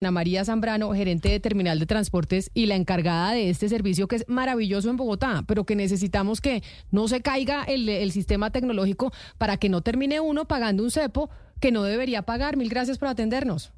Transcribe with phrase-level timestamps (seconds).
[0.00, 4.14] Ana María Zambrano, gerente de Terminal de Transportes y la encargada de este servicio que
[4.14, 9.56] es maravilloso en Bogotá, pero que necesitamos que no se caiga el, sistema tecnológico para
[9.56, 11.30] que no termine uno pagando un cepo
[11.60, 12.56] que no debería pagar.
[12.56, 13.72] Mil gracias por atendernos.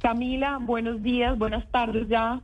[0.00, 2.40] Camila, buenos días, buenas tardes ya.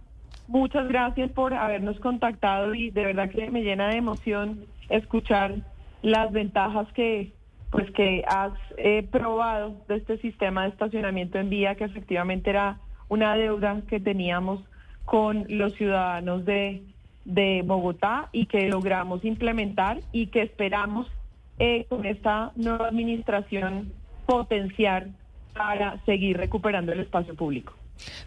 [0.47, 5.57] Muchas gracias por habernos contactado y de verdad que me llena de emoción escuchar
[6.03, 7.33] las ventajas que
[7.71, 12.79] pues que has eh, probado de este sistema de estacionamiento en vía que efectivamente era
[13.09, 14.61] una deuda que teníamos
[15.05, 16.83] con los ciudadanos de,
[17.25, 21.07] de Bogotá y que logramos implementar y que esperamos
[21.59, 23.93] eh, con esta nueva administración
[24.27, 25.09] potenciar
[25.55, 27.73] para seguir recuperando el espacio público.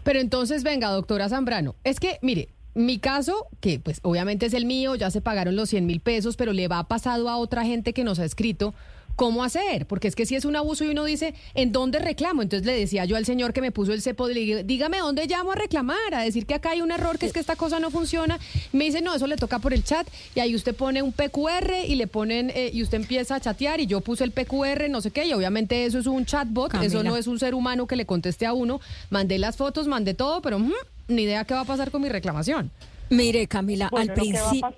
[0.02, 4.64] Pero entonces, venga, doctora Zambrano, es que, mire, mi caso, que pues obviamente es el
[4.64, 7.92] mío, ya se pagaron los 100 mil pesos, pero le va pasado a otra gente
[7.92, 8.74] que nos ha escrito
[9.16, 9.86] ¿cómo hacer?
[9.86, 12.42] Porque es que si es un abuso y uno dice, ¿en dónde reclamo?
[12.42, 15.54] Entonces le decía yo al señor que me puso el cepo, dígame dónde llamo a
[15.54, 18.38] reclamar, a decir que acá hay un error, que es que esta cosa no funciona.
[18.72, 21.84] Me dice, no, eso le toca por el chat y ahí usted pone un PQR
[21.86, 25.00] y le ponen, eh, y usted empieza a chatear y yo puse el PQR, no
[25.00, 27.96] sé qué, y obviamente eso es un chatbot, eso no es un ser humano que
[27.96, 28.80] le conteste a uno.
[29.10, 30.58] Mandé las fotos, mandé todo, pero
[31.08, 32.70] ni idea qué va a pasar con mi reclamación.
[33.10, 34.70] Mire, Camila, al principio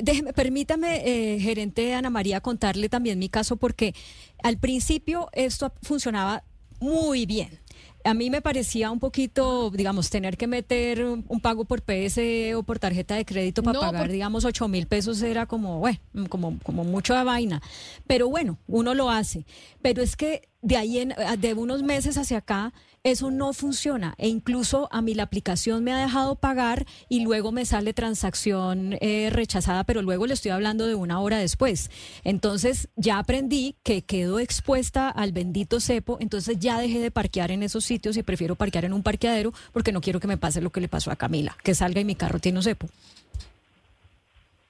[0.00, 3.94] déjeme, permítame, eh, gerente Ana María, contarle también mi caso, porque
[4.42, 6.44] al principio esto funcionaba
[6.80, 7.58] muy bien.
[8.04, 12.62] A mí me parecía un poquito, digamos, tener que meter un, pago por PS o
[12.62, 16.84] por tarjeta de crédito para pagar, digamos, 8 mil pesos era como, bueno, como, como
[16.84, 17.60] mucho vaina.
[18.06, 19.44] Pero bueno, uno lo hace.
[19.82, 22.72] Pero es que de ahí, en, de unos meses hacia acá,
[23.04, 27.52] eso no funciona e incluso a mí la aplicación me ha dejado pagar y luego
[27.52, 31.90] me sale transacción eh, rechazada, pero luego le estoy hablando de una hora después.
[32.24, 37.62] Entonces ya aprendí que quedo expuesta al bendito cepo, entonces ya dejé de parquear en
[37.62, 40.70] esos sitios y prefiero parquear en un parqueadero porque no quiero que me pase lo
[40.70, 42.88] que le pasó a Camila, que salga y mi carro tiene un cepo.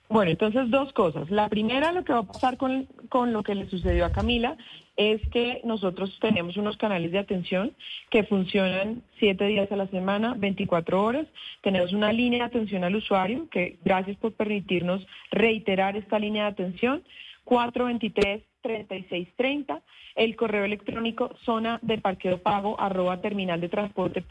[0.08, 1.30] Bueno, entonces dos cosas.
[1.30, 4.56] La primera, lo que va a pasar con, con lo que le sucedió a Camila
[4.96, 7.74] es que nosotros tenemos unos canales de atención
[8.10, 11.26] que funcionan siete días a la semana, 24 horas.
[11.62, 16.50] Tenemos una línea de atención al usuario, que gracias por permitirnos reiterar esta línea de
[16.50, 17.02] atención,
[17.44, 19.82] 423-3630.
[20.16, 24.24] El correo electrónico zona de parqueo pago arroba terminal de transporte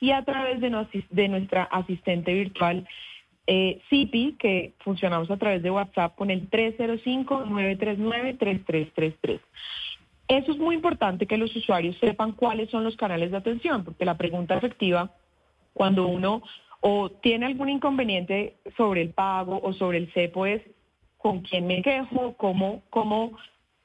[0.00, 2.86] y a través de nuestra asistente virtual
[3.46, 9.40] eh, CIPI, que funcionamos a través de WhatsApp con el 305-939-3333.
[10.28, 14.04] Eso es muy importante que los usuarios sepan cuáles son los canales de atención, porque
[14.04, 15.12] la pregunta efectiva,
[15.72, 16.42] cuando uno
[16.80, 20.62] o tiene algún inconveniente sobre el pago o sobre el CEPO es
[21.18, 23.36] con quién me quejo, cómo, cómo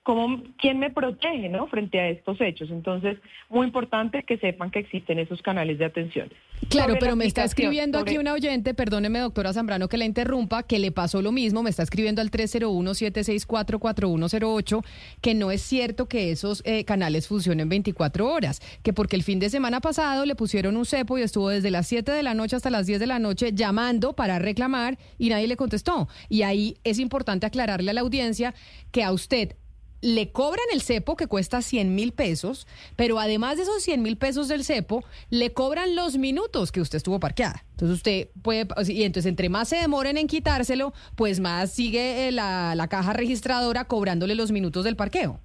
[0.03, 1.67] cómo, quién me protege ¿no?
[1.67, 2.71] frente a estos hechos.
[2.71, 3.17] Entonces,
[3.49, 6.31] muy importante que sepan que existen esos canales de atención.
[6.69, 10.79] Claro, pero me está escribiendo aquí una oyente, perdóneme doctora Zambrano que la interrumpa, que
[10.79, 14.83] le pasó lo mismo, me está escribiendo al 301-764-4108,
[15.21, 19.39] que no es cierto que esos eh, canales funcionen 24 horas, que porque el fin
[19.39, 22.55] de semana pasado le pusieron un cepo y estuvo desde las 7 de la noche
[22.55, 26.07] hasta las 10 de la noche llamando para reclamar y nadie le contestó.
[26.29, 28.53] Y ahí es importante aclararle a la audiencia
[28.91, 29.55] que a usted
[30.01, 34.17] le cobran el cepo que cuesta 100 mil pesos, pero además de esos 100 mil
[34.17, 37.63] pesos del cepo, le cobran los minutos que usted estuvo parqueada.
[37.71, 42.31] Entonces usted puede, y entonces entre más se demoren en quitárselo, pues más sigue eh,
[42.31, 45.39] la, la caja registradora cobrándole los minutos del parqueo.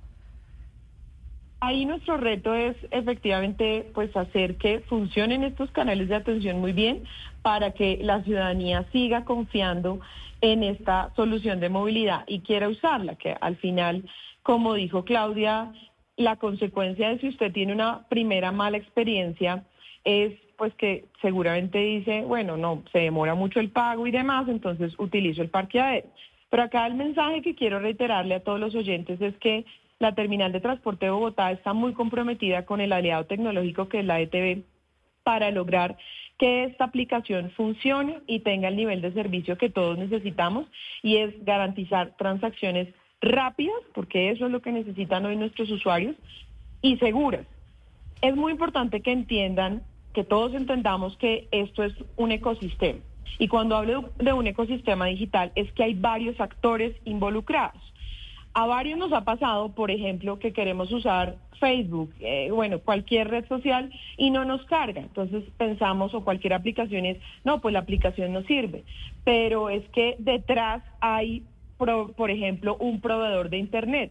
[1.61, 7.05] Ahí nuestro reto es efectivamente pues hacer que funcionen estos canales de atención muy bien
[7.41, 10.01] para que la ciudadanía siga confiando
[10.53, 14.05] en esta solución de movilidad y quiera usarla, que al final
[14.47, 15.73] como dijo Claudia,
[16.17, 19.65] la consecuencia de si usted tiene una primera mala experiencia
[20.05, 24.95] es pues que seguramente dice, bueno, no, se demora mucho el pago y demás, entonces
[24.99, 26.07] utilizo el parqueadero.
[26.49, 29.65] Pero acá el mensaje que quiero reiterarle a todos los oyentes es que
[29.99, 34.05] la terminal de transporte de Bogotá está muy comprometida con el aliado tecnológico que es
[34.07, 34.63] la ETV
[35.25, 35.99] para lograr
[36.39, 40.67] que esta aplicación funcione y tenga el nivel de servicio que todos necesitamos
[41.03, 42.89] y es garantizar transacciones
[43.21, 46.15] rápidas, porque eso es lo que necesitan hoy nuestros usuarios,
[46.83, 47.47] y seguras.
[48.23, 53.01] Es muy importante que entiendan, que todos entendamos que esto es un ecosistema.
[53.39, 57.83] Y cuando hablo de un ecosistema digital es que hay varios actores involucrados.
[58.59, 63.47] A varios nos ha pasado, por ejemplo, que queremos usar Facebook, eh, bueno, cualquier red
[63.49, 65.03] social y no nos carga.
[65.03, 68.85] Entonces pensamos o cualquier aplicación es, no, pues la aplicación no sirve.
[69.25, 71.43] Pero es que detrás hay
[71.77, 74.11] por ejemplo, un proveedor de Internet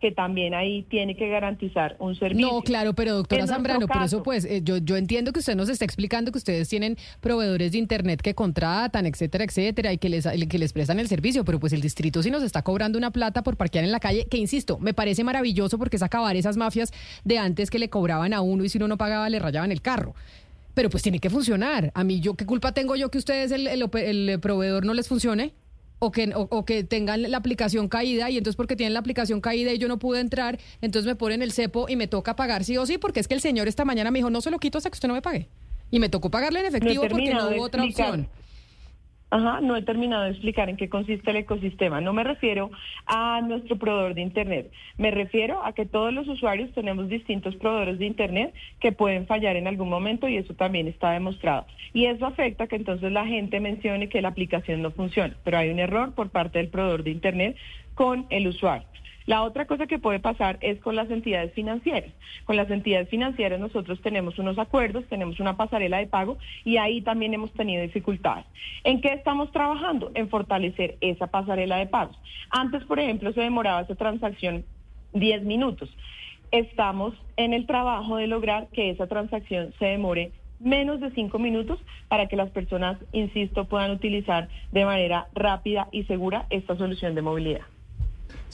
[0.00, 2.46] que también ahí tiene que garantizar un servicio.
[2.46, 5.68] No, claro, pero doctora Zambrano, por eso pues eh, yo, yo entiendo que usted nos
[5.68, 10.26] está explicando que ustedes tienen proveedores de internet que contratan, etcétera, etcétera, y que les,
[10.26, 13.42] que les prestan el servicio, pero pues el distrito sí nos está cobrando una plata
[13.42, 16.92] por parquear en la calle, que insisto, me parece maravilloso porque es acabar esas mafias
[17.24, 19.80] de antes que le cobraban a uno y si uno no pagaba le rayaban el
[19.80, 20.14] carro.
[20.74, 21.92] Pero pues tiene que funcionar.
[21.94, 25.06] A mí, yo ¿qué culpa tengo yo que ustedes, el, el, el proveedor, no les
[25.06, 25.52] funcione?
[26.04, 29.72] O que, o, que tengan la aplicación caída y entonces porque tienen la aplicación caída
[29.72, 32.76] y yo no pude entrar, entonces me ponen el cepo y me toca pagar sí
[32.76, 34.78] o sí, porque es que el señor esta mañana me dijo, no se lo quito
[34.78, 35.48] hasta que usted no me pague.
[35.90, 38.28] Y me tocó pagarle en efectivo porque no hubo otra opción.
[39.34, 42.00] Ajá, no he terminado de explicar en qué consiste el ecosistema.
[42.00, 42.70] No me refiero
[43.04, 44.70] a nuestro proveedor de Internet.
[44.96, 49.56] Me refiero a que todos los usuarios tenemos distintos proveedores de Internet que pueden fallar
[49.56, 51.66] en algún momento y eso también está demostrado.
[51.92, 55.70] Y eso afecta que entonces la gente mencione que la aplicación no funciona, pero hay
[55.70, 57.56] un error por parte del proveedor de Internet
[57.94, 58.86] con el usuario.
[59.26, 62.12] La otra cosa que puede pasar es con las entidades financieras.
[62.44, 67.00] Con las entidades financieras nosotros tenemos unos acuerdos, tenemos una pasarela de pago y ahí
[67.00, 68.44] también hemos tenido dificultades.
[68.84, 70.10] ¿En qué estamos trabajando?
[70.14, 72.18] En fortalecer esa pasarela de pagos.
[72.50, 74.64] Antes, por ejemplo, se demoraba esa transacción
[75.14, 75.88] 10 minutos.
[76.50, 81.80] Estamos en el trabajo de lograr que esa transacción se demore menos de cinco minutos
[82.08, 87.22] para que las personas, insisto, puedan utilizar de manera rápida y segura esta solución de
[87.22, 87.73] movilidad.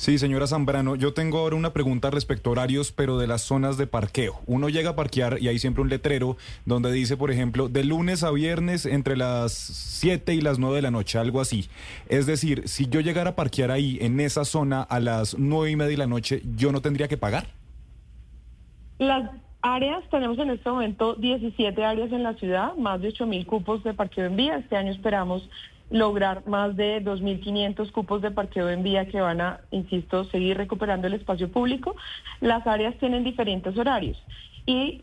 [0.01, 3.77] Sí, señora Zambrano, yo tengo ahora una pregunta respecto a horarios, pero de las zonas
[3.77, 4.41] de parqueo.
[4.47, 8.23] Uno llega a parquear y hay siempre un letrero donde dice, por ejemplo, de lunes
[8.23, 11.69] a viernes entre las 7 y las 9 de la noche, algo así.
[12.09, 15.77] Es decir, si yo llegara a parquear ahí, en esa zona, a las 9 y
[15.77, 17.49] media de la noche, ¿yo no tendría que pagar?
[18.99, 19.31] Las
[19.61, 23.85] áreas, tenemos en este momento 17 áreas en la ciudad, más de 8 mil cupos
[23.85, 24.57] de parqueo en vía.
[24.57, 25.47] Este año esperamos
[25.91, 31.07] lograr más de 2.500 cupos de parqueo en vía que van a, insisto, seguir recuperando
[31.07, 31.97] el espacio público.
[32.41, 34.17] Las áreas tienen diferentes horarios
[34.67, 35.03] y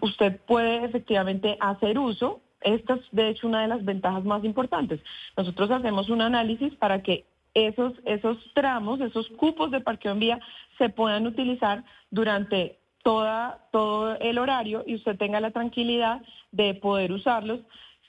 [0.00, 2.40] usted puede efectivamente hacer uso.
[2.60, 5.00] Esta es, de hecho, una de las ventajas más importantes.
[5.36, 7.24] Nosotros hacemos un análisis para que
[7.54, 10.40] esos, esos tramos, esos cupos de parqueo en vía
[10.78, 17.12] se puedan utilizar durante toda, todo el horario y usted tenga la tranquilidad de poder
[17.12, 17.60] usarlos.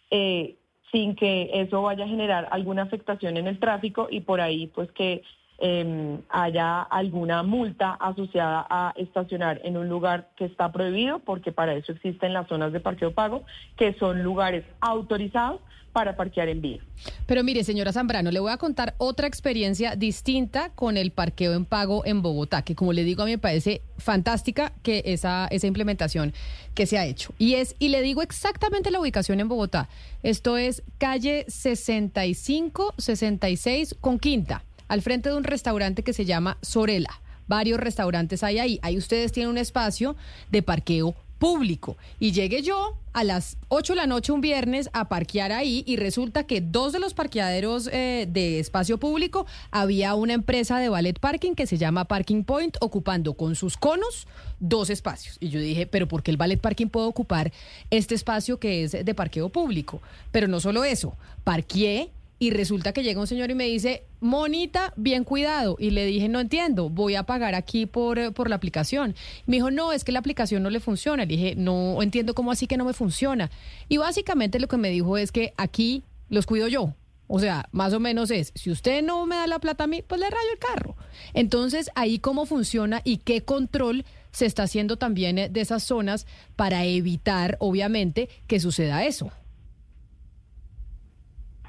[0.10, 0.58] Eh,
[0.92, 4.92] sin que eso vaya a generar alguna afectación en el tráfico y por ahí pues
[4.92, 5.22] que
[5.58, 11.74] em, haya alguna multa asociada a estacionar en un lugar que está prohibido, porque para
[11.74, 13.44] eso existen las zonas de parqueo pago,
[13.76, 15.62] que son lugares autorizados
[15.98, 16.78] para parquear en vía.
[17.26, 21.66] Pero mire, señora Zambrano, le voy a contar otra experiencia distinta con el parqueo en
[21.66, 25.66] pago en Bogotá, que como le digo, a mí me parece fantástica que esa, esa
[25.66, 26.34] implementación
[26.76, 27.34] que se ha hecho.
[27.40, 29.90] Y es, y le digo exactamente la ubicación en Bogotá.
[30.22, 36.58] Esto es calle 65, 66 con quinta, al frente de un restaurante que se llama
[36.62, 37.22] Sorela.
[37.48, 38.80] Varios restaurantes hay ahí.
[38.82, 40.16] Ahí ustedes tienen un espacio
[40.52, 41.98] de parqueo público.
[42.20, 45.96] Y llegué yo a las 8 de la noche un viernes a parquear ahí y
[45.98, 51.20] resulta que dos de los parqueaderos eh, de espacio público había una empresa de ballet
[51.20, 54.28] parking que se llama Parking Point ocupando con sus conos
[54.60, 55.38] dos espacios.
[55.40, 57.52] Y yo dije, pero ¿por qué el ballet parking puede ocupar
[57.90, 60.02] este espacio que es de parqueo público?
[60.32, 64.94] Pero no solo eso, parqueé y resulta que llega un señor y me dice, Monita,
[64.96, 65.76] bien cuidado.
[65.80, 69.16] Y le dije, no entiendo, voy a pagar aquí por, eh, por la aplicación.
[69.48, 71.24] Me dijo, no, es que la aplicación no le funciona.
[71.24, 73.50] Le dije, no entiendo cómo así que no me funciona.
[73.90, 76.94] Y básicamente lo que me dijo es que aquí los cuido yo.
[77.28, 80.02] O sea, más o menos es, si usted no me da la plata a mí,
[80.06, 80.96] pues le rayo el carro.
[81.34, 86.28] Entonces, ahí cómo funciona y qué control se está haciendo también eh, de esas zonas
[86.56, 89.32] para evitar, obviamente, que suceda eso.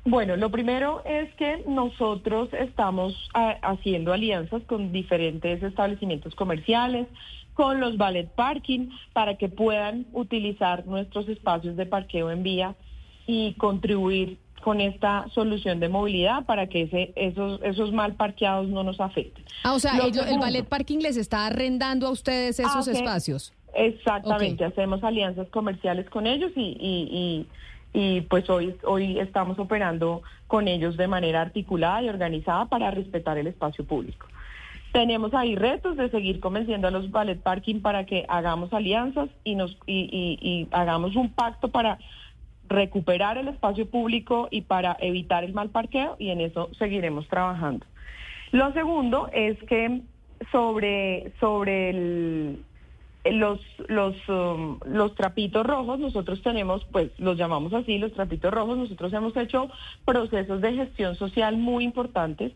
[0.05, 7.07] Bueno, lo primero es que nosotros estamos ah, haciendo alianzas con diferentes establecimientos comerciales,
[7.55, 12.75] con los ballet parking, para que puedan utilizar nuestros espacios de parqueo en vía
[13.27, 18.83] y contribuir con esta solución de movilidad para que ese, esos, esos mal parqueados no
[18.83, 19.45] nos afecten.
[19.63, 23.53] Ah, o sea, el, ballet parking les está arrendando a ustedes esos espacios.
[23.75, 27.47] Exactamente, hacemos alianzas comerciales con ellos y y
[28.29, 33.47] pues hoy, hoy estamos operando con ellos de manera articulada y organizada para respetar el
[33.47, 34.27] espacio público.
[34.93, 39.55] Tenemos ahí retos de seguir convenciendo a los ballet parking para que hagamos alianzas y,
[39.55, 41.99] nos, y, hagamos un pacto para
[42.69, 47.85] recuperar el espacio público y para evitar el mal parqueo y en eso seguiremos trabajando.
[48.53, 50.01] Lo segundo es que
[50.53, 52.65] sobre, sobre el,
[53.33, 58.79] los, los, um, los trapitos rojos, nosotros tenemos, pues los llamamos así, los trapitos rojos,
[58.79, 59.71] nosotros hemos hecho
[60.05, 62.53] procesos de gestión social muy importantes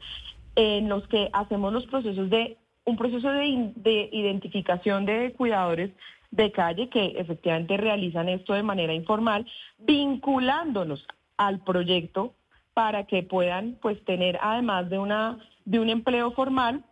[0.57, 5.91] en los que hacemos los procesos de un proceso de, de identificación de cuidadores
[6.31, 9.47] de calle que efectivamente realizan esto de manera informal,
[9.79, 12.35] vinculándolos al proyecto
[12.75, 16.83] para que puedan pues tener además de una de un empleo formal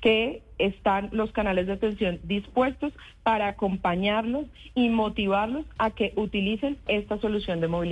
[0.01, 7.19] que están los canales de atención dispuestos para acompañarlos y motivarlos a que utilicen esta
[7.19, 7.87] solución de movilidad.